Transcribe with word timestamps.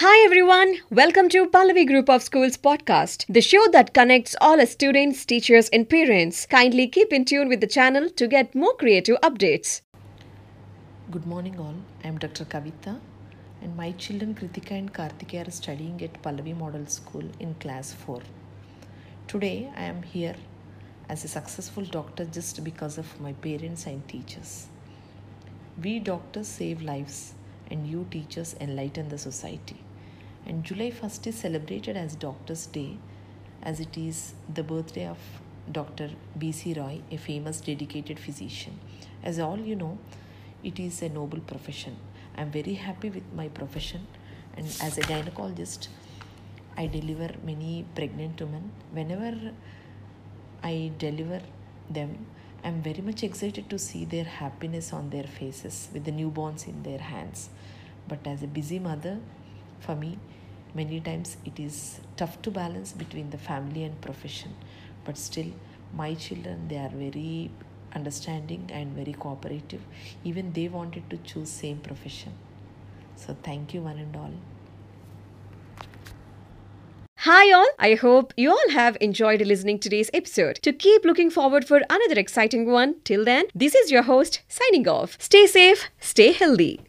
Hi 0.00 0.24
everyone, 0.24 0.76
welcome 0.90 1.28
to 1.30 1.48
Pallavi 1.48 1.84
Group 1.84 2.08
of 2.08 2.22
Schools 2.22 2.56
podcast, 2.56 3.24
the 3.28 3.40
show 3.40 3.66
that 3.72 3.92
connects 3.94 4.36
all 4.40 4.64
students, 4.64 5.24
teachers, 5.24 5.68
and 5.70 5.90
parents. 5.90 6.46
Kindly 6.46 6.86
keep 6.86 7.12
in 7.12 7.24
tune 7.24 7.48
with 7.48 7.60
the 7.60 7.66
channel 7.66 8.08
to 8.10 8.28
get 8.28 8.54
more 8.54 8.76
creative 8.76 9.16
updates. 9.22 9.80
Good 11.10 11.26
morning, 11.26 11.58
all. 11.58 11.74
I 12.04 12.06
am 12.06 12.18
Dr. 12.18 12.44
Kavita, 12.44 13.00
and 13.60 13.76
my 13.76 13.90
children 13.90 14.36
Kritika 14.36 14.70
and 14.78 14.94
Karthikeya 14.94 15.48
are 15.48 15.50
studying 15.50 16.00
at 16.00 16.22
Pallavi 16.22 16.56
Model 16.56 16.86
School 16.86 17.24
in 17.40 17.54
class 17.54 17.92
4. 17.92 18.20
Today, 19.26 19.68
I 19.76 19.82
am 19.82 20.04
here 20.04 20.36
as 21.08 21.24
a 21.24 21.28
successful 21.28 21.82
doctor 21.82 22.24
just 22.24 22.62
because 22.62 22.98
of 22.98 23.20
my 23.20 23.32
parents 23.32 23.84
and 23.86 24.06
teachers. 24.06 24.68
We 25.82 25.98
doctors 25.98 26.46
save 26.46 26.82
lives, 26.82 27.34
and 27.68 27.84
you 27.84 28.06
teachers 28.12 28.54
enlighten 28.60 29.08
the 29.08 29.18
society. 29.18 29.76
And 30.48 30.64
July 30.64 30.90
1st 30.90 31.26
is 31.26 31.34
celebrated 31.34 31.94
as 31.94 32.14
Doctors' 32.14 32.64
Day, 32.64 32.96
as 33.62 33.80
it 33.80 33.98
is 33.98 34.32
the 34.52 34.62
birthday 34.62 35.06
of 35.06 35.18
Dr. 35.70 36.08
B.C. 36.38 36.72
Roy, 36.72 37.02
a 37.10 37.18
famous 37.18 37.60
dedicated 37.60 38.18
physician. 38.18 38.80
As 39.22 39.38
all 39.38 39.58
you 39.58 39.76
know, 39.76 39.98
it 40.64 40.80
is 40.80 41.02
a 41.02 41.10
noble 41.10 41.40
profession. 41.40 41.98
I 42.34 42.40
am 42.40 42.50
very 42.50 42.72
happy 42.72 43.10
with 43.10 43.30
my 43.34 43.48
profession, 43.48 44.06
and 44.56 44.64
as 44.80 44.96
a 44.96 45.02
gynecologist, 45.02 45.88
I 46.78 46.86
deliver 46.86 47.34
many 47.44 47.84
pregnant 47.94 48.40
women. 48.40 48.72
Whenever 48.90 49.52
I 50.62 50.92
deliver 50.96 51.42
them, 51.90 52.24
I'm 52.64 52.80
very 52.80 53.02
much 53.02 53.22
excited 53.22 53.68
to 53.68 53.78
see 53.78 54.06
their 54.06 54.24
happiness 54.24 54.94
on 54.94 55.10
their 55.10 55.24
faces 55.24 55.90
with 55.92 56.04
the 56.04 56.12
newborns 56.12 56.66
in 56.66 56.84
their 56.84 57.00
hands. 57.00 57.50
But 58.08 58.26
as 58.26 58.42
a 58.42 58.46
busy 58.46 58.78
mother, 58.78 59.18
for 59.80 59.94
me, 59.94 60.18
many 60.74 61.00
times 61.00 61.36
it 61.44 61.58
is 61.58 62.00
tough 62.16 62.40
to 62.42 62.50
balance 62.50 62.92
between 62.92 63.30
the 63.30 63.38
family 63.38 63.84
and 63.84 64.00
profession. 64.00 64.54
But 65.04 65.16
still, 65.16 65.52
my 65.94 66.14
children 66.14 66.68
they 66.68 66.76
are 66.76 66.90
very 66.90 67.50
understanding 67.94 68.70
and 68.72 68.94
very 68.94 69.12
cooperative. 69.12 69.80
Even 70.24 70.52
they 70.52 70.68
wanted 70.68 71.08
to 71.10 71.16
choose 71.18 71.48
same 71.48 71.78
profession. 71.78 72.32
So 73.16 73.36
thank 73.42 73.74
you 73.74 73.82
one 73.82 73.98
and 73.98 74.14
all. 74.16 74.32
Hi 77.22 77.52
all, 77.52 77.66
I 77.78 77.94
hope 77.94 78.32
you 78.36 78.50
all 78.52 78.70
have 78.70 78.96
enjoyed 79.00 79.42
listening 79.42 79.80
today's 79.80 80.08
episode. 80.14 80.60
To 80.62 80.72
keep 80.72 81.04
looking 81.04 81.30
forward 81.30 81.66
for 81.66 81.82
another 81.90 82.18
exciting 82.18 82.70
one, 82.70 82.94
till 83.02 83.24
then, 83.24 83.46
this 83.54 83.74
is 83.74 83.90
your 83.90 84.02
host 84.02 84.40
signing 84.48 84.86
off. 84.86 85.16
Stay 85.20 85.46
safe, 85.46 85.90
stay 85.98 86.32
healthy. 86.32 86.87